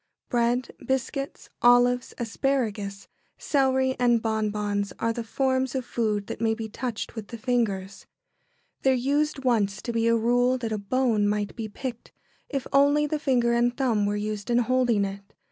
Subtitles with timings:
[0.31, 3.07] ]Bread, biscuits, olives, asparagus,
[3.37, 8.07] celery, and bonbons are the forms of food that may be touched with the fingers.
[8.81, 12.11] There used once to be a rule that a bone might be picked,
[12.49, 15.35] if only the finger and thumb were used in holding it.